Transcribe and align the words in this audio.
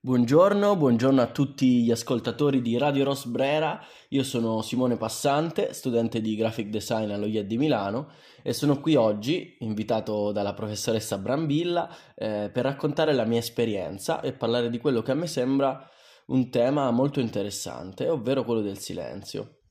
Buongiorno, 0.00 0.76
buongiorno 0.76 1.20
a 1.20 1.26
tutti 1.26 1.82
gli 1.82 1.90
ascoltatori 1.90 2.62
di 2.62 2.78
Radio 2.78 3.02
Ros 3.02 3.24
Brera. 3.26 3.84
Io 4.10 4.22
sono 4.22 4.62
Simone 4.62 4.96
Passante, 4.96 5.72
studente 5.74 6.20
di 6.20 6.36
graphic 6.36 6.68
design 6.68 7.10
allo 7.10 7.26
IED 7.26 7.48
di 7.48 7.58
Milano 7.58 8.12
e 8.44 8.52
sono 8.52 8.80
qui 8.80 8.94
oggi, 8.94 9.56
invitato 9.58 10.30
dalla 10.30 10.54
professoressa 10.54 11.18
Brambilla, 11.18 11.92
eh, 12.14 12.48
per 12.48 12.62
raccontare 12.62 13.12
la 13.12 13.24
mia 13.24 13.40
esperienza 13.40 14.20
e 14.20 14.34
parlare 14.34 14.70
di 14.70 14.78
quello 14.78 15.02
che 15.02 15.10
a 15.10 15.14
me 15.14 15.26
sembra 15.26 15.90
un 16.26 16.48
tema 16.48 16.92
molto 16.92 17.18
interessante, 17.18 18.08
ovvero 18.08 18.44
quello 18.44 18.60
del 18.60 18.78
silenzio. 18.78 19.62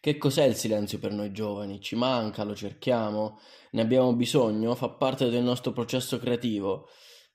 Che 0.00 0.18
cos'è 0.18 0.42
il 0.42 0.56
silenzio 0.56 0.98
per 0.98 1.12
noi 1.12 1.30
giovani? 1.30 1.80
Ci 1.80 1.94
manca, 1.94 2.42
lo 2.42 2.56
cerchiamo, 2.56 3.38
ne 3.70 3.80
abbiamo 3.80 4.12
bisogno, 4.16 4.74
fa 4.74 4.88
parte 4.88 5.30
del 5.30 5.44
nostro 5.44 5.70
processo 5.70 6.18
creativo. 6.18 6.88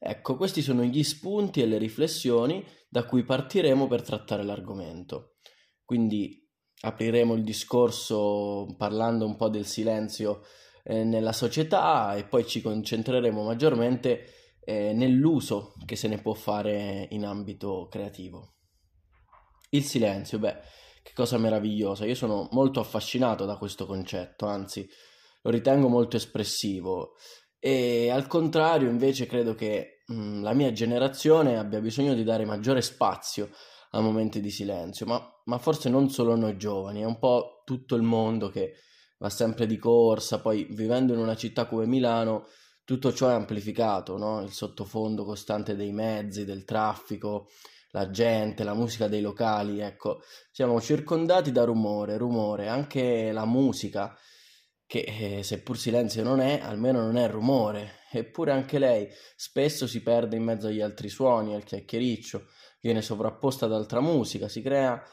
Ecco, 0.06 0.36
questi 0.36 0.62
sono 0.62 0.84
gli 0.84 1.02
spunti 1.02 1.62
e 1.62 1.66
le 1.66 1.78
riflessioni 1.78 2.62
da 2.90 3.06
cui 3.06 3.24
partiremo 3.24 3.88
per 3.88 4.02
trattare 4.02 4.44
l'argomento. 4.44 5.36
Quindi 5.86 6.46
apriremo 6.82 7.36
il 7.36 7.44
discorso 7.46 8.76
parlando 8.78 9.26
un 9.26 9.38
po' 9.38 9.48
del 9.48 9.66
silenzio 9.66 10.42
eh, 10.84 11.06
nella 11.06 11.32
società 11.32 12.16
e 12.16 12.26
poi 12.26 12.46
ci 12.46 12.62
concentreremo 12.62 13.44
maggiormente 13.44 14.58
eh, 14.66 14.92
nell'uso 14.92 15.74
che 15.86 15.96
se 15.96 16.10
ne 16.10 16.22
può 16.22 16.34
fare 16.34 17.08
in 17.12 17.24
ambito 17.24 17.88
creativo. 17.90 18.56
Il 19.70 19.86
silenzio, 19.86 20.38
beh, 20.38 20.58
che 21.02 21.14
cosa 21.16 21.38
meravigliosa. 21.38 22.06
Io 22.06 22.16
sono 22.16 22.50
molto 22.52 22.82
affascinato 22.82 23.46
da 23.46 23.56
questo 23.56 23.86
concetto, 23.86 24.48
anzi 24.48 24.86
lo 25.44 25.50
ritengo 25.50 25.88
molto 25.88 26.18
espressivo. 26.18 27.14
E 27.58 28.10
al 28.10 28.28
contrario, 28.28 28.90
invece, 28.90 29.26
credo 29.26 29.56
che 29.56 29.93
mh, 30.06 30.14
mm, 30.14 30.44
la 30.44 30.54
mia 30.54 30.72
generazione 30.72 31.58
abbia 31.58 31.80
bisogno 31.80 32.14
di 32.14 32.24
dare 32.24 32.46
maggiore 32.46 32.82
spazio 32.82 33.50
a 33.92 34.02
momenti 34.02 34.42
di 34.42 34.50
silenzio, 34.50 35.06
ma, 35.06 35.22
ma 35.46 35.58
forse 35.58 35.90
non 35.90 36.10
solo 36.10 36.36
noi 36.36 36.58
giovani, 36.58 37.02
è 37.02 37.06
un 37.06 37.20
po' 37.20 37.62
tutto 37.64 37.96
il 37.96 38.02
mondo 38.02 38.50
che 38.50 38.74
va 39.20 39.30
sempre 39.30 39.68
di 39.68 39.78
corsa, 39.78 40.42
poi 40.42 40.68
vivendo 40.72 41.14
in 41.14 41.20
una 41.20 41.36
città 41.36 41.66
come 41.66 41.86
Milano, 41.86 42.48
tutto 42.84 43.14
ciò 43.14 43.30
è 43.30 43.34
amplificato, 43.34 44.18
no? 44.18 44.42
il 44.42 44.52
sottofondo 44.52 45.24
costante 45.24 45.76
dei 45.76 45.92
mezzi, 45.94 46.44
del 46.44 46.66
traffico, 46.66 47.48
la 47.92 48.10
gente, 48.10 48.64
la 48.64 48.74
musica 48.74 49.08
dei 49.08 49.22
locali, 49.22 49.80
ecco, 49.80 50.22
siamo 50.52 50.82
circondati 50.82 51.52
da 51.52 51.64
rumore, 51.64 52.18
rumore, 52.18 52.68
anche 52.68 53.32
la 53.32 53.46
musica 53.46 54.18
che 54.94 55.38
eh, 55.40 55.42
seppur 55.42 55.76
silenzio 55.76 56.22
non 56.22 56.40
è, 56.40 56.60
almeno 56.62 57.02
non 57.02 57.18
è 57.18 57.28
rumore, 57.28 58.02
eppure 58.12 58.52
anche 58.52 58.78
lei 58.78 59.08
spesso 59.36 59.88
si 59.88 60.04
perde 60.04 60.36
in 60.36 60.44
mezzo 60.44 60.68
agli 60.68 60.82
altri 60.82 61.10
suoni, 61.10 61.56
al 61.56 61.64
chiacchiericcio, 61.64 62.46
viene 62.80 63.02
sovrapposta 63.02 63.66
ad 63.66 63.74
altra 63.74 64.02
musica, 64.02 64.48
si 64.48 64.62
crea 64.62 65.04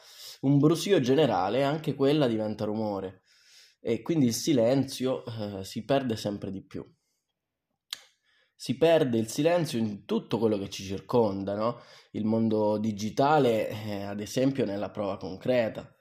un 0.41 0.59
brusio 0.59 0.99
generale 0.99 1.57
e 1.57 1.63
anche 1.63 1.95
quella 1.95 2.27
diventa 2.27 2.63
rumore 2.63 3.23
e 3.79 4.03
quindi 4.03 4.27
il 4.27 4.35
silenzio 4.35 5.25
eh, 5.25 5.63
si 5.63 5.83
perde 5.83 6.15
sempre 6.15 6.51
di 6.51 6.61
più. 6.61 6.87
Si 8.53 8.77
perde 8.77 9.17
il 9.17 9.29
silenzio 9.29 9.79
in 9.79 10.05
tutto 10.05 10.37
quello 10.37 10.59
che 10.59 10.69
ci 10.69 10.83
circonda, 10.83 11.55
no? 11.55 11.81
Il 12.11 12.25
mondo 12.25 12.77
digitale, 12.77 13.67
eh, 13.67 14.03
ad 14.03 14.19
esempio, 14.19 14.63
nella 14.63 14.91
prova 14.91 15.17
concreta 15.17 15.91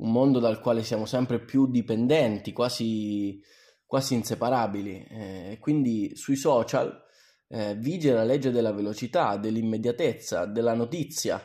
un 0.00 0.12
mondo 0.12 0.38
dal 0.38 0.60
quale 0.60 0.82
siamo 0.82 1.06
sempre 1.06 1.40
più 1.40 1.70
dipendenti, 1.70 2.52
quasi, 2.52 3.40
quasi 3.84 4.14
inseparabili. 4.14 5.06
Eh, 5.08 5.58
quindi 5.60 6.16
sui 6.16 6.36
social 6.36 7.04
eh, 7.48 7.74
vige 7.76 8.12
la 8.12 8.24
legge 8.24 8.50
della 8.50 8.72
velocità, 8.72 9.36
dell'immediatezza, 9.36 10.46
della 10.46 10.74
notizia, 10.74 11.40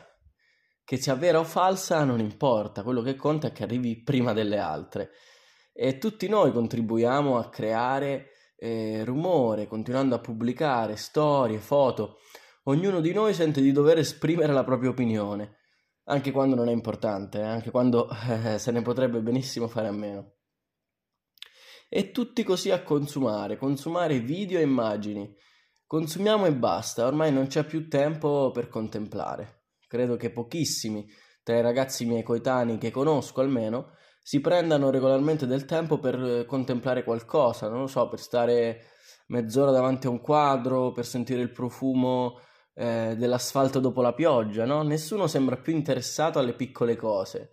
che 0.84 0.96
sia 0.96 1.14
vera 1.14 1.38
o 1.38 1.44
falsa 1.44 2.04
non 2.04 2.20
importa, 2.20 2.82
quello 2.82 3.02
che 3.02 3.16
conta 3.16 3.48
è 3.48 3.52
che 3.52 3.64
arrivi 3.64 4.02
prima 4.02 4.32
delle 4.32 4.58
altre. 4.58 5.10
E 5.72 5.98
tutti 5.98 6.26
noi 6.28 6.52
contribuiamo 6.52 7.36
a 7.36 7.50
creare 7.50 8.30
eh, 8.56 9.04
rumore, 9.04 9.66
continuando 9.66 10.14
a 10.14 10.20
pubblicare 10.20 10.96
storie, 10.96 11.58
foto. 11.58 12.20
Ognuno 12.64 13.00
di 13.00 13.12
noi 13.12 13.34
sente 13.34 13.60
di 13.60 13.70
dover 13.72 13.98
esprimere 13.98 14.52
la 14.54 14.64
propria 14.64 14.90
opinione 14.90 15.58
anche 16.08 16.30
quando 16.30 16.54
non 16.54 16.68
è 16.68 16.72
importante, 16.72 17.38
eh, 17.38 17.44
anche 17.44 17.70
quando 17.70 18.08
eh, 18.28 18.58
se 18.58 18.70
ne 18.70 18.82
potrebbe 18.82 19.20
benissimo 19.20 19.68
fare 19.68 19.88
a 19.88 19.92
meno. 19.92 20.32
E 21.88 22.10
tutti 22.10 22.42
così 22.42 22.70
a 22.70 22.82
consumare, 22.82 23.56
consumare 23.56 24.20
video 24.20 24.58
e 24.58 24.62
immagini. 24.62 25.34
Consumiamo 25.86 26.46
e 26.46 26.52
basta, 26.52 27.06
ormai 27.06 27.32
non 27.32 27.46
c'è 27.46 27.64
più 27.64 27.88
tempo 27.88 28.50
per 28.50 28.68
contemplare. 28.68 29.66
Credo 29.86 30.16
che 30.16 30.32
pochissimi, 30.32 31.06
tra 31.44 31.56
i 31.56 31.62
ragazzi 31.62 32.04
miei 32.04 32.24
coetanei 32.24 32.76
che 32.76 32.90
conosco 32.90 33.40
almeno, 33.40 33.92
si 34.20 34.40
prendano 34.40 34.90
regolarmente 34.90 35.46
del 35.46 35.64
tempo 35.64 36.00
per 36.00 36.20
eh, 36.20 36.44
contemplare 36.44 37.04
qualcosa, 37.04 37.68
non 37.68 37.82
lo 37.82 37.86
so, 37.86 38.08
per 38.08 38.18
stare 38.18 38.86
mezz'ora 39.28 39.70
davanti 39.70 40.08
a 40.08 40.10
un 40.10 40.20
quadro, 40.20 40.90
per 40.90 41.06
sentire 41.06 41.40
il 41.40 41.52
profumo 41.52 42.40
eh, 42.78 43.14
dell'asfalto 43.16 43.80
dopo 43.80 44.02
la 44.02 44.12
pioggia, 44.12 44.66
no? 44.66 44.82
Nessuno 44.82 45.26
sembra 45.26 45.56
più 45.56 45.72
interessato 45.72 46.38
alle 46.38 46.52
piccole 46.52 46.94
cose. 46.94 47.52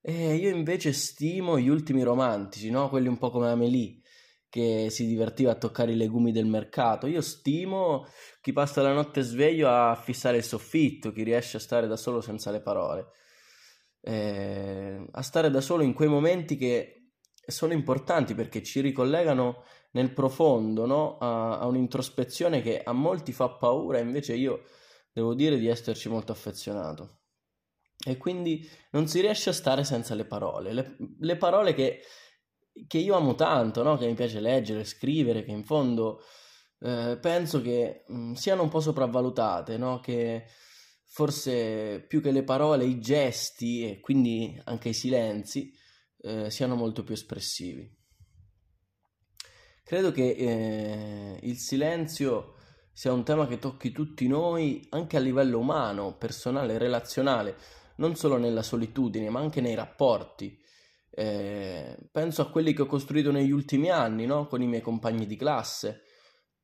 E 0.00 0.36
io 0.36 0.48
invece 0.48 0.92
stimo 0.92 1.58
gli 1.58 1.68
ultimi 1.68 2.02
romantici, 2.02 2.70
no? 2.70 2.88
Quelli 2.88 3.08
un 3.08 3.18
po' 3.18 3.30
come 3.30 3.50
Amélie, 3.50 4.00
che 4.48 4.88
si 4.90 5.06
divertiva 5.06 5.50
a 5.52 5.56
toccare 5.56 5.92
i 5.92 5.96
legumi 5.96 6.32
del 6.32 6.46
mercato. 6.46 7.06
Io 7.06 7.20
stimo 7.20 8.06
chi 8.40 8.52
passa 8.52 8.80
la 8.80 8.94
notte 8.94 9.20
sveglio 9.20 9.68
a 9.68 9.94
fissare 9.94 10.38
il 10.38 10.44
soffitto, 10.44 11.12
chi 11.12 11.24
riesce 11.24 11.58
a 11.58 11.60
stare 11.60 11.86
da 11.86 11.96
solo 11.96 12.22
senza 12.22 12.50
le 12.50 12.62
parole. 12.62 13.08
Eh, 14.00 15.06
a 15.10 15.22
stare 15.22 15.50
da 15.50 15.60
solo 15.60 15.82
in 15.82 15.92
quei 15.92 16.08
momenti 16.08 16.56
che 16.56 16.97
sono 17.48 17.72
importanti 17.72 18.34
perché 18.34 18.62
ci 18.62 18.80
ricollegano 18.80 19.64
nel 19.92 20.12
profondo, 20.12 20.84
no? 20.86 21.18
a, 21.18 21.58
a 21.58 21.66
un'introspezione 21.66 22.60
che 22.60 22.82
a 22.82 22.92
molti 22.92 23.32
fa 23.32 23.48
paura, 23.48 23.98
invece 23.98 24.34
io 24.34 24.64
devo 25.12 25.34
dire 25.34 25.58
di 25.58 25.66
esserci 25.66 26.08
molto 26.08 26.32
affezionato. 26.32 27.20
E 28.06 28.16
quindi 28.16 28.68
non 28.92 29.08
si 29.08 29.20
riesce 29.20 29.50
a 29.50 29.54
stare 29.54 29.82
senza 29.82 30.14
le 30.14 30.24
parole, 30.24 30.72
le, 30.72 30.96
le 31.18 31.36
parole 31.36 31.74
che, 31.74 32.00
che, 32.86 32.98
io 32.98 33.16
amo 33.16 33.34
tanto, 33.34 33.82
no? 33.82 33.96
che 33.96 34.06
mi 34.06 34.14
piace 34.14 34.40
leggere, 34.40 34.84
scrivere, 34.84 35.42
che 35.42 35.50
in 35.50 35.64
fondo 35.64 36.20
eh, 36.80 37.18
penso 37.20 37.60
che 37.60 38.04
mh, 38.06 38.16
mm, 38.16 38.32
siano 38.34 38.62
un 38.62 38.68
po' 38.68 38.80
sopravvalutate, 38.80 39.78
no? 39.78 40.00
che 40.00 40.44
forse 41.06 42.04
più 42.06 42.20
che 42.20 42.30
le 42.30 42.44
parole, 42.44 42.84
i 42.84 43.00
gesti 43.00 43.90
e 43.90 44.00
quindi 44.00 44.60
anche 44.64 44.90
i 44.90 44.94
silenzi 44.94 45.72
eh, 46.20 46.50
siano 46.50 46.74
molto 46.74 47.04
più 47.04 47.14
espressivi. 47.14 47.96
Credo 49.82 50.12
che 50.12 50.30
eh, 50.30 51.38
il 51.42 51.56
silenzio 51.56 52.56
sia 52.92 53.12
un 53.12 53.24
tema 53.24 53.46
che 53.46 53.58
tocchi 53.58 53.90
tutti 53.90 54.26
noi 54.26 54.86
anche 54.90 55.16
a 55.16 55.20
livello 55.20 55.58
umano, 55.60 56.16
personale, 56.16 56.78
relazionale, 56.78 57.56
non 57.96 58.14
solo 58.16 58.36
nella 58.36 58.62
solitudine, 58.62 59.30
ma 59.30 59.40
anche 59.40 59.60
nei 59.60 59.74
rapporti. 59.74 60.58
Eh, 61.10 61.96
penso 62.12 62.42
a 62.42 62.50
quelli 62.50 62.72
che 62.72 62.82
ho 62.82 62.86
costruito 62.86 63.30
negli 63.30 63.50
ultimi 63.50 63.88
anni, 63.88 64.26
no? 64.26 64.46
con 64.46 64.62
i 64.62 64.66
miei 64.66 64.82
compagni 64.82 65.26
di 65.26 65.36
classe. 65.36 66.02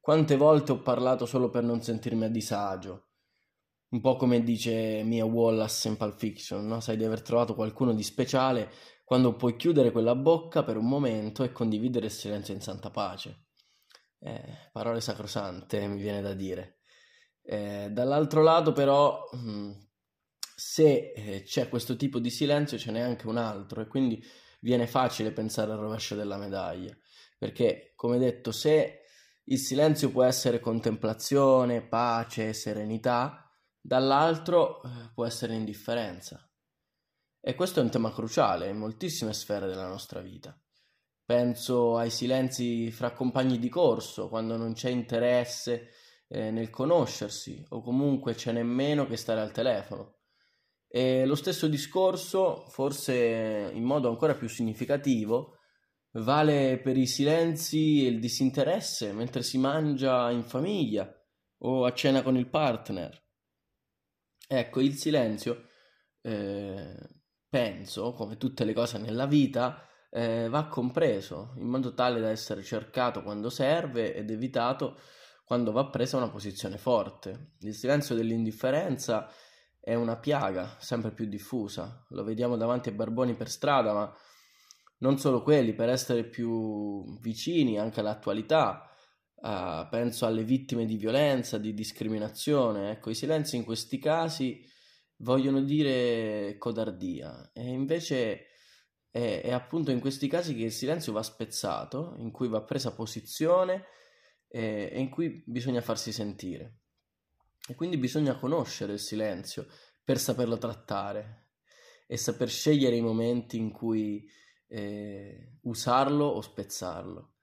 Quante 0.00 0.36
volte 0.36 0.72
ho 0.72 0.82
parlato 0.82 1.24
solo 1.24 1.48
per 1.48 1.62
non 1.62 1.80
sentirmi 1.80 2.24
a 2.24 2.28
disagio. 2.28 3.06
Un 3.88 4.00
po' 4.00 4.16
come 4.16 4.42
dice 4.42 5.02
Mia 5.04 5.24
Wallace 5.24 5.88
in 5.88 5.96
Pulp 5.96 6.18
Fiction, 6.18 6.66
no? 6.66 6.80
sai 6.80 6.96
di 6.96 7.04
aver 7.04 7.22
trovato 7.22 7.54
qualcuno 7.54 7.94
di 7.94 8.02
speciale 8.02 8.70
quando 9.04 9.36
puoi 9.36 9.56
chiudere 9.56 9.92
quella 9.92 10.14
bocca 10.14 10.64
per 10.64 10.78
un 10.78 10.88
momento 10.88 11.44
e 11.44 11.52
condividere 11.52 12.06
il 12.06 12.12
silenzio 12.12 12.54
in 12.54 12.62
santa 12.62 12.90
pace. 12.90 13.48
Eh, 14.18 14.70
parole 14.72 15.02
sacrosante, 15.02 15.86
mi 15.86 16.00
viene 16.00 16.22
da 16.22 16.32
dire. 16.32 16.78
Eh, 17.42 17.88
dall'altro 17.90 18.42
lato, 18.42 18.72
però, 18.72 19.28
mm, 19.36 19.72
se 20.56 21.12
eh, 21.14 21.42
c'è 21.44 21.68
questo 21.68 21.96
tipo 21.96 22.18
di 22.18 22.30
silenzio, 22.30 22.78
ce 22.78 22.90
n'è 22.90 23.00
anche 23.00 23.26
un 23.26 23.36
altro, 23.36 23.82
e 23.82 23.86
quindi 23.86 24.24
viene 24.60 24.86
facile 24.86 25.32
pensare 25.32 25.72
al 25.72 25.78
rovescio 25.78 26.14
della 26.14 26.38
medaglia. 26.38 26.96
Perché, 27.38 27.92
come 27.94 28.16
detto, 28.18 28.50
se 28.52 29.00
il 29.44 29.58
silenzio 29.58 30.10
può 30.10 30.22
essere 30.22 30.60
contemplazione, 30.60 31.86
pace, 31.86 32.54
serenità, 32.54 33.50
dall'altro 33.78 34.82
eh, 34.82 35.10
può 35.12 35.26
essere 35.26 35.54
indifferenza. 35.54 36.48
E 37.46 37.54
questo 37.54 37.78
è 37.78 37.82
un 37.82 37.90
tema 37.90 38.10
cruciale 38.10 38.70
in 38.70 38.78
moltissime 38.78 39.34
sfere 39.34 39.66
della 39.66 39.86
nostra 39.86 40.22
vita. 40.22 40.58
Penso 41.26 41.98
ai 41.98 42.08
silenzi 42.08 42.90
fra 42.90 43.12
compagni 43.12 43.58
di 43.58 43.68
corso, 43.68 44.30
quando 44.30 44.56
non 44.56 44.72
c'è 44.72 44.88
interesse 44.88 45.90
eh, 46.26 46.50
nel 46.50 46.70
conoscersi 46.70 47.62
o 47.68 47.82
comunque 47.82 48.32
c'è 48.32 48.50
nemmeno 48.50 49.06
che 49.06 49.18
stare 49.18 49.42
al 49.42 49.52
telefono. 49.52 50.20
E 50.88 51.26
lo 51.26 51.34
stesso 51.34 51.68
discorso, 51.68 52.64
forse 52.68 53.70
in 53.74 53.84
modo 53.84 54.08
ancora 54.08 54.34
più 54.34 54.48
significativo, 54.48 55.58
vale 56.12 56.78
per 56.78 56.96
i 56.96 57.06
silenzi 57.06 58.06
e 58.06 58.08
il 58.08 58.20
disinteresse 58.20 59.12
mentre 59.12 59.42
si 59.42 59.58
mangia 59.58 60.30
in 60.30 60.44
famiglia 60.44 61.14
o 61.58 61.84
a 61.84 61.92
cena 61.92 62.22
con 62.22 62.38
il 62.38 62.48
partner. 62.48 63.22
Ecco, 64.48 64.80
il 64.80 64.94
silenzio, 64.94 65.68
eh, 66.22 67.22
penso, 67.54 68.14
come 68.14 68.36
tutte 68.36 68.64
le 68.64 68.72
cose 68.72 68.98
nella 68.98 69.26
vita, 69.26 69.86
eh, 70.10 70.48
va 70.48 70.66
compreso 70.66 71.52
in 71.58 71.68
modo 71.68 71.94
tale 71.94 72.18
da 72.18 72.30
essere 72.30 72.64
cercato 72.64 73.22
quando 73.22 73.48
serve 73.48 74.12
ed 74.12 74.28
evitato 74.28 74.98
quando 75.44 75.70
va 75.70 75.86
presa 75.86 76.16
una 76.16 76.30
posizione 76.30 76.78
forte. 76.78 77.52
Il 77.60 77.72
silenzio 77.74 78.16
dell'indifferenza 78.16 79.30
è 79.78 79.94
una 79.94 80.16
piaga 80.16 80.74
sempre 80.80 81.12
più 81.12 81.26
diffusa, 81.26 82.04
lo 82.08 82.24
vediamo 82.24 82.56
davanti 82.56 82.88
ai 82.88 82.96
barboni 82.96 83.36
per 83.36 83.48
strada, 83.48 83.92
ma 83.92 84.12
non 84.98 85.16
solo 85.18 85.40
quelli, 85.44 85.74
per 85.74 85.90
essere 85.90 86.24
più 86.24 87.04
vicini 87.20 87.78
anche 87.78 88.00
all'attualità, 88.00 88.90
uh, 89.36 89.88
penso 89.88 90.26
alle 90.26 90.42
vittime 90.42 90.86
di 90.86 90.96
violenza, 90.96 91.58
di 91.58 91.72
discriminazione, 91.72 92.90
ecco, 92.90 93.10
i 93.10 93.14
silenzi 93.14 93.54
in 93.54 93.64
questi 93.64 94.00
casi 94.00 94.72
vogliono 95.18 95.60
dire 95.62 96.56
codardia 96.58 97.50
e 97.52 97.68
invece 97.68 98.46
è, 99.10 99.42
è 99.42 99.52
appunto 99.52 99.90
in 99.90 100.00
questi 100.00 100.26
casi 100.28 100.54
che 100.54 100.64
il 100.64 100.72
silenzio 100.72 101.12
va 101.12 101.22
spezzato, 101.22 102.14
in 102.18 102.30
cui 102.30 102.48
va 102.48 102.62
presa 102.62 102.92
posizione 102.92 103.84
e, 104.48 104.90
e 104.92 105.00
in 105.00 105.08
cui 105.08 105.42
bisogna 105.46 105.80
farsi 105.80 106.12
sentire. 106.12 106.78
E 107.66 107.74
quindi 107.74 107.96
bisogna 107.96 108.36
conoscere 108.36 108.92
il 108.92 108.98
silenzio 108.98 109.66
per 110.02 110.18
saperlo 110.18 110.58
trattare 110.58 111.50
e 112.06 112.16
saper 112.16 112.48
scegliere 112.48 112.96
i 112.96 113.00
momenti 113.00 113.56
in 113.56 113.70
cui 113.70 114.28
eh, 114.66 115.58
usarlo 115.62 116.26
o 116.26 116.40
spezzarlo. 116.40 117.33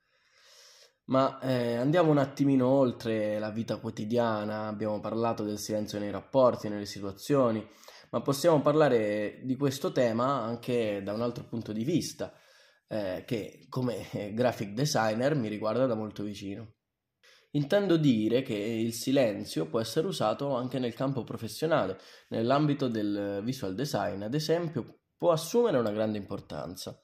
Ma 1.06 1.40
eh, 1.40 1.76
andiamo 1.76 2.12
un 2.12 2.18
attimino 2.20 2.68
oltre 2.68 3.38
la 3.40 3.50
vita 3.50 3.78
quotidiana, 3.78 4.68
abbiamo 4.68 5.00
parlato 5.00 5.44
del 5.44 5.58
silenzio 5.58 6.00
nei 6.00 6.12
rapporti, 6.12 6.70
nelle 6.70 6.86
situazioni, 6.86 7.68
ma 8.12 8.22
possiamo 8.22 8.62
parlare 8.62 9.42
di 9.44 9.56
questo 9.56 9.92
tema 9.92 10.42
anche 10.42 11.02
da 11.04 11.14
un 11.14 11.22
altro 11.22 11.46
punto 11.46 11.74
di 11.74 11.84
vista, 11.84 12.34
eh, 12.88 13.24
che 13.26 13.66
come 13.70 14.08
graphic 14.34 14.70
designer 14.70 15.36
mi 15.36 15.48
riguarda 15.48 15.86
da 15.86 15.96
molto 15.96 16.24
vicino. 16.24 16.76
Intendo 17.54 17.98
dire 17.98 18.44
che 18.44 18.54
il 18.54 18.94
silenzio 18.94 19.68
può 19.68 19.82
essere 19.82 20.08
usato 20.08 20.56
anche 20.56 20.80
nel 20.80 20.94
campo 20.94 21.24
professionale, 21.24 22.00
nell'ambito 22.30 22.88
del 22.88 23.42
visual 23.44 23.76
design, 23.76 24.22
ad 24.22 24.34
esempio, 24.34 25.02
può 25.18 25.32
assumere 25.32 25.78
una 25.78 25.92
grande 25.92 26.18
importanza. 26.18 26.98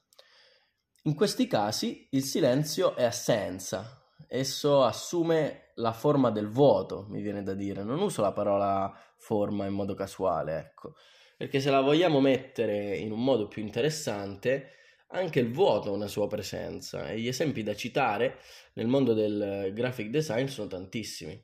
In 1.08 1.14
questi 1.14 1.46
casi 1.46 2.06
il 2.10 2.22
silenzio 2.22 2.94
è 2.94 3.02
assenza, 3.02 4.12
esso 4.28 4.84
assume 4.84 5.70
la 5.76 5.94
forma 5.94 6.30
del 6.30 6.50
vuoto, 6.50 7.06
mi 7.08 7.22
viene 7.22 7.42
da 7.42 7.54
dire, 7.54 7.82
non 7.82 7.98
uso 8.02 8.20
la 8.20 8.32
parola 8.32 8.94
forma 9.16 9.64
in 9.64 9.72
modo 9.72 9.94
casuale, 9.94 10.58
ecco, 10.58 10.96
perché 11.38 11.60
se 11.60 11.70
la 11.70 11.80
vogliamo 11.80 12.20
mettere 12.20 12.94
in 12.98 13.10
un 13.10 13.24
modo 13.24 13.48
più 13.48 13.62
interessante, 13.62 14.72
anche 15.06 15.40
il 15.40 15.50
vuoto 15.50 15.88
ha 15.88 15.92
una 15.92 16.08
sua 16.08 16.26
presenza 16.26 17.08
e 17.08 17.18
gli 17.18 17.28
esempi 17.28 17.62
da 17.62 17.74
citare 17.74 18.36
nel 18.74 18.86
mondo 18.86 19.14
del 19.14 19.70
graphic 19.72 20.10
design 20.10 20.44
sono 20.44 20.68
tantissimi. 20.68 21.42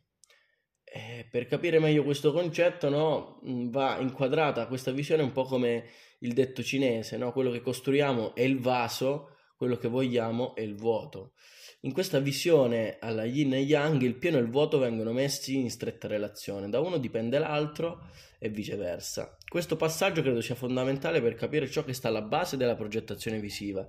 E 0.84 1.26
per 1.30 1.46
capire 1.46 1.78
meglio 1.78 2.04
questo 2.04 2.34
concetto, 2.34 2.90
no, 2.90 3.40
va 3.70 3.96
inquadrata 3.98 4.66
questa 4.66 4.90
visione 4.90 5.22
un 5.22 5.32
po' 5.32 5.44
come 5.44 5.86
il 6.18 6.34
detto 6.34 6.62
cinese, 6.62 7.16
no? 7.16 7.32
quello 7.32 7.50
che 7.50 7.62
costruiamo 7.62 8.34
è 8.34 8.42
il 8.42 8.60
vaso, 8.60 9.33
quello 9.56 9.76
che 9.76 9.88
vogliamo 9.88 10.54
è 10.54 10.60
il 10.60 10.74
vuoto. 10.74 11.32
In 11.80 11.92
questa 11.92 12.18
visione 12.18 12.96
alla 12.98 13.24
yin 13.24 13.54
e 13.54 13.60
yang 13.60 14.00
il 14.02 14.16
pieno 14.16 14.38
e 14.38 14.40
il 14.40 14.48
vuoto 14.48 14.78
vengono 14.78 15.12
messi 15.12 15.56
in 15.56 15.70
stretta 15.70 16.08
relazione, 16.08 16.70
da 16.70 16.80
uno 16.80 16.96
dipende 16.98 17.38
l'altro 17.38 18.08
e 18.38 18.48
viceversa. 18.48 19.36
Questo 19.46 19.76
passaggio 19.76 20.22
credo 20.22 20.40
sia 20.40 20.54
fondamentale 20.54 21.20
per 21.20 21.34
capire 21.34 21.70
ciò 21.70 21.84
che 21.84 21.92
sta 21.92 22.08
alla 22.08 22.22
base 22.22 22.56
della 22.56 22.74
progettazione 22.74 23.38
visiva. 23.38 23.86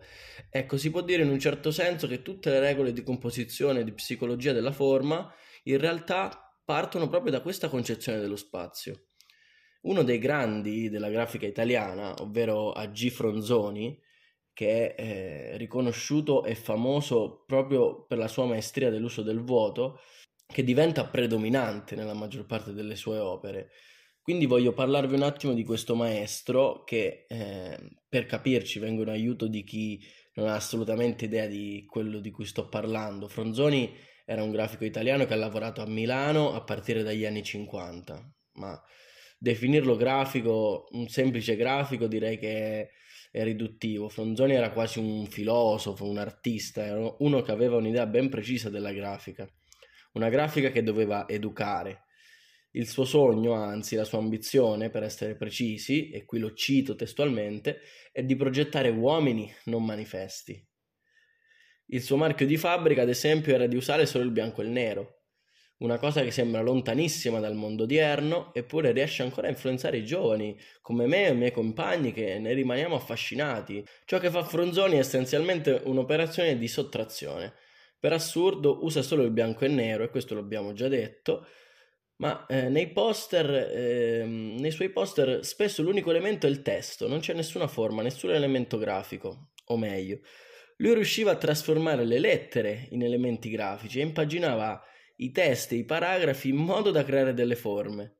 Ecco, 0.49 0.77
si 0.77 0.91
può 0.91 1.01
dire 1.01 1.23
in 1.23 1.29
un 1.29 1.39
certo 1.39 1.71
senso 1.71 2.07
che 2.07 2.21
tutte 2.21 2.49
le 2.49 2.59
regole 2.59 2.93
di 2.93 3.03
composizione 3.03 3.79
e 3.79 3.83
di 3.83 3.93
psicologia 3.93 4.51
della 4.51 4.71
forma 4.71 5.33
in 5.63 5.77
realtà 5.77 6.53
partono 6.63 7.07
proprio 7.07 7.31
da 7.31 7.41
questa 7.41 7.69
concezione 7.69 8.19
dello 8.19 8.35
spazio. 8.35 9.07
Uno 9.81 10.03
dei 10.03 10.17
grandi 10.17 10.89
della 10.89 11.09
grafica 11.09 11.45
italiana, 11.45 12.13
ovvero 12.19 12.71
A.G. 12.71 13.09
Fronzoni, 13.09 13.97
che 14.55 14.95
è 14.95 15.01
eh, 15.01 15.57
riconosciuto 15.57 16.45
e 16.45 16.55
famoso 16.55 17.43
proprio 17.45 18.05
per 18.05 18.17
la 18.17 18.29
sua 18.29 18.45
maestria 18.45 18.89
dell'uso 18.89 19.21
del 19.21 19.43
vuoto, 19.43 19.99
che 20.47 20.63
diventa 20.63 21.05
predominante 21.05 21.95
nella 21.95 22.13
maggior 22.13 22.45
parte 22.45 22.71
delle 22.71 22.95
sue 22.95 23.19
opere. 23.19 23.71
Quindi 24.21 24.45
voglio 24.45 24.71
parlarvi 24.71 25.13
un 25.13 25.23
attimo 25.23 25.53
di 25.53 25.65
questo 25.65 25.93
maestro 25.93 26.85
che, 26.85 27.25
eh, 27.27 27.77
per 28.07 28.25
capirci, 28.25 28.79
vengo 28.79 29.01
in 29.01 29.09
aiuto 29.09 29.47
di 29.47 29.65
chi 29.65 30.01
non 30.35 30.47
ha 30.47 30.55
assolutamente 30.55 31.25
idea 31.25 31.47
di 31.47 31.85
quello 31.85 32.19
di 32.19 32.31
cui 32.31 32.45
sto 32.45 32.69
parlando. 32.69 33.27
Fronzoni 33.27 33.93
era 34.23 34.41
un 34.41 34.51
grafico 34.51 34.85
italiano 34.85 35.25
che 35.25 35.33
ha 35.33 35.37
lavorato 35.37 35.81
a 35.81 35.85
Milano 35.85 36.53
a 36.53 36.63
partire 36.63 37.03
dagli 37.03 37.25
anni 37.25 37.43
50, 37.43 38.33
ma 38.53 38.81
definirlo 39.37 39.95
grafico, 39.95 40.87
un 40.91 41.07
semplice 41.07 41.55
grafico, 41.55 42.07
direi 42.07 42.37
che 42.37 42.89
è 43.31 43.43
riduttivo. 43.43 44.09
Fronzoni 44.09 44.53
era 44.53 44.71
quasi 44.71 44.99
un 44.99 45.25
filosofo, 45.27 46.07
un 46.09 46.17
artista, 46.17 46.85
era 46.85 47.15
uno 47.19 47.41
che 47.41 47.51
aveva 47.51 47.77
un'idea 47.77 48.05
ben 48.05 48.29
precisa 48.29 48.69
della 48.69 48.93
grafica, 48.93 49.47
una 50.13 50.29
grafica 50.29 50.71
che 50.71 50.83
doveva 50.83 51.27
educare. 51.27 52.03
Il 52.71 52.87
suo 52.87 53.05
sogno, 53.05 53.53
anzi 53.53 53.95
la 53.95 54.03
sua 54.03 54.19
ambizione, 54.19 54.89
per 54.89 55.03
essere 55.03 55.35
precisi, 55.35 56.09
e 56.09 56.25
qui 56.25 56.39
lo 56.39 56.53
cito 56.53 56.95
testualmente, 56.95 57.79
è 58.11 58.23
di 58.23 58.35
progettare 58.35 58.89
uomini, 58.89 59.49
non 59.65 59.85
manifesti. 59.85 60.61
Il 61.87 62.01
suo 62.01 62.17
marchio 62.17 62.45
di 62.45 62.57
fabbrica, 62.57 63.03
ad 63.03 63.09
esempio, 63.09 63.53
era 63.53 63.67
di 63.67 63.75
usare 63.75 64.05
solo 64.05 64.23
il 64.23 64.31
bianco 64.31 64.61
e 64.61 64.65
il 64.65 64.71
nero, 64.71 65.24
una 65.77 65.97
cosa 65.97 66.21
che 66.21 66.31
sembra 66.31 66.61
lontanissima 66.61 67.39
dal 67.39 67.55
mondo 67.55 67.83
odierno, 67.83 68.53
eppure 68.53 68.91
riesce 68.91 69.23
ancora 69.23 69.47
a 69.47 69.49
influenzare 69.49 69.97
i 69.97 70.05
giovani, 70.05 70.57
come 70.81 71.05
me 71.05 71.27
e 71.27 71.31
i 71.31 71.35
miei 71.35 71.51
compagni 71.51 72.13
che 72.13 72.39
ne 72.39 72.53
rimaniamo 72.53 72.95
affascinati. 72.95 73.85
Ciò 74.05 74.19
che 74.19 74.29
fa 74.29 74.43
Fronzoni 74.43 74.95
è 74.95 74.99
essenzialmente 74.99 75.81
un'operazione 75.83 76.57
di 76.57 76.67
sottrazione. 76.67 77.53
Per 77.99 78.13
assurdo 78.13 78.83
usa 78.85 79.01
solo 79.01 79.23
il 79.23 79.31
bianco 79.31 79.65
e 79.65 79.67
nero, 79.67 80.03
e 80.03 80.09
questo 80.09 80.35
l'abbiamo 80.35 80.73
già 80.73 80.87
detto, 80.87 81.45
ma 82.17 82.45
eh, 82.45 82.69
nei 82.69 82.91
poster, 82.91 83.49
eh, 83.49 84.23
nei 84.25 84.71
suoi 84.71 84.89
poster 84.89 85.43
spesso 85.43 85.81
l'unico 85.81 86.11
elemento 86.11 86.47
è 86.47 86.49
il 86.49 86.61
testo, 86.61 87.07
non 87.07 87.19
c'è 87.19 87.33
nessuna 87.33 87.67
forma, 87.67 88.01
nessun 88.01 88.31
elemento 88.31 88.77
grafico, 88.77 89.49
o 89.65 89.77
meglio, 89.77 90.19
lui 90.77 90.93
riusciva 90.93 91.31
a 91.31 91.37
trasformare 91.37 92.05
le 92.05 92.19
lettere 92.19 92.87
in 92.91 93.03
elementi 93.03 93.49
grafici 93.49 93.99
e 93.99 94.03
impaginava 94.03 94.81
i 95.17 95.31
testi, 95.31 95.77
i 95.77 95.85
paragrafi 95.85 96.49
in 96.49 96.57
modo 96.57 96.91
da 96.91 97.03
creare 97.03 97.33
delle 97.33 97.55
forme. 97.55 98.17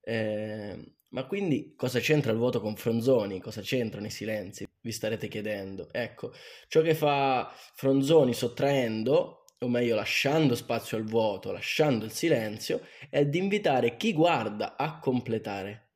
Eh, 0.00 0.94
ma 1.08 1.26
quindi 1.26 1.74
cosa 1.76 2.00
c'entra 2.00 2.32
il 2.32 2.38
voto 2.38 2.60
con 2.60 2.76
Fronzoni? 2.76 3.40
Cosa 3.40 3.60
c'entrano 3.60 4.06
i 4.06 4.10
silenzi? 4.10 4.66
Vi 4.80 4.92
starete 4.92 5.28
chiedendo. 5.28 5.88
Ecco, 5.92 6.32
ciò 6.68 6.82
che 6.82 6.94
fa 6.94 7.52
Fronzoni 7.74 8.34
sottraendo, 8.34 9.44
o 9.58 9.68
meglio 9.68 9.94
lasciando 9.94 10.54
spazio 10.54 10.96
al 10.96 11.04
vuoto, 11.04 11.52
lasciando 11.52 12.04
il 12.04 12.10
silenzio, 12.10 12.86
è 13.08 13.24
di 13.24 13.38
invitare 13.38 13.96
chi 13.96 14.12
guarda 14.12 14.76
a 14.76 14.98
completare. 14.98 15.92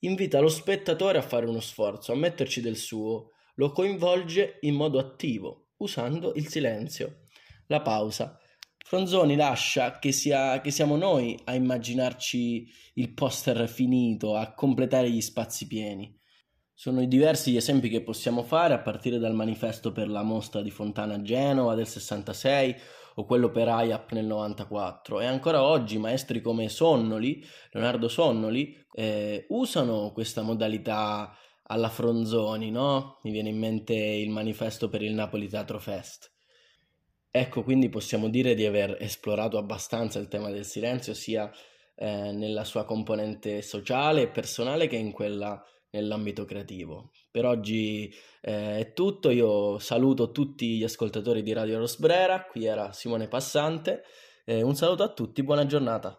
Invita 0.00 0.40
lo 0.40 0.48
spettatore 0.48 1.18
a 1.18 1.22
fare 1.22 1.46
uno 1.46 1.60
sforzo, 1.60 2.12
a 2.12 2.16
metterci 2.16 2.60
del 2.60 2.76
suo, 2.76 3.32
lo 3.56 3.70
coinvolge 3.70 4.58
in 4.60 4.74
modo 4.74 4.98
attivo, 4.98 5.72
usando 5.76 6.32
il 6.34 6.48
silenzio, 6.48 7.26
la 7.66 7.82
pausa 7.82 8.38
Fronzoni 8.86 9.34
lascia 9.34 9.98
che, 9.98 10.12
sia, 10.12 10.60
che 10.60 10.70
siamo 10.70 10.96
noi 10.96 11.36
a 11.46 11.56
immaginarci 11.56 12.68
il 12.94 13.14
poster 13.14 13.68
finito, 13.68 14.36
a 14.36 14.54
completare 14.54 15.10
gli 15.10 15.20
spazi 15.20 15.66
pieni. 15.66 16.16
Sono 16.72 17.04
diversi 17.04 17.50
gli 17.50 17.56
esempi 17.56 17.88
che 17.88 18.04
possiamo 18.04 18.44
fare, 18.44 18.74
a 18.74 18.78
partire 18.78 19.18
dal 19.18 19.34
manifesto 19.34 19.90
per 19.90 20.08
la 20.08 20.22
mostra 20.22 20.62
di 20.62 20.70
Fontana 20.70 21.14
a 21.14 21.22
Genova 21.22 21.74
del 21.74 21.88
66 21.88 22.76
o 23.16 23.24
quello 23.24 23.50
per 23.50 23.66
IAP 23.66 24.12
nel 24.12 24.26
94. 24.26 25.18
E 25.18 25.26
ancora 25.26 25.64
oggi 25.64 25.98
maestri 25.98 26.40
come 26.40 26.68
Sonnoli, 26.68 27.44
Leonardo 27.72 28.06
Sonnoli, 28.06 28.72
eh, 28.92 29.46
usano 29.48 30.12
questa 30.12 30.42
modalità 30.42 31.36
alla 31.64 31.88
Fronzoni, 31.88 32.70
no? 32.70 33.18
Mi 33.24 33.32
viene 33.32 33.48
in 33.48 33.58
mente 33.58 33.94
il 33.94 34.30
manifesto 34.30 34.88
per 34.88 35.02
il 35.02 35.12
Napoli 35.12 35.48
Teatro 35.48 35.80
Fest. 35.80 36.35
Ecco, 37.38 37.62
quindi 37.62 37.90
possiamo 37.90 38.30
dire 38.30 38.54
di 38.54 38.64
aver 38.64 38.96
esplorato 38.98 39.58
abbastanza 39.58 40.18
il 40.18 40.26
tema 40.26 40.48
del 40.48 40.64
silenzio, 40.64 41.12
sia 41.12 41.52
eh, 41.94 42.32
nella 42.32 42.64
sua 42.64 42.86
componente 42.86 43.60
sociale 43.60 44.22
e 44.22 44.28
personale 44.28 44.86
che 44.86 44.96
in 44.96 45.12
quella 45.12 45.62
nell'ambito 45.90 46.46
creativo. 46.46 47.10
Per 47.30 47.44
oggi 47.44 48.10
eh, 48.40 48.78
è 48.78 48.92
tutto, 48.94 49.28
io 49.28 49.78
saluto 49.78 50.32
tutti 50.32 50.78
gli 50.78 50.82
ascoltatori 50.82 51.42
di 51.42 51.52
Radio 51.52 51.76
Rosbrera, 51.76 52.46
qui 52.46 52.64
era 52.64 52.92
Simone 52.92 53.28
Passante, 53.28 54.04
eh, 54.46 54.62
un 54.62 54.74
saluto 54.74 55.02
a 55.02 55.12
tutti, 55.12 55.42
buona 55.42 55.66
giornata. 55.66 56.18